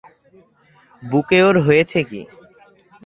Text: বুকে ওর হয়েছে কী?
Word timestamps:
বুকে 1.03 1.39
ওর 1.47 1.55
হয়েছে 1.65 1.99
কী? 2.09 2.21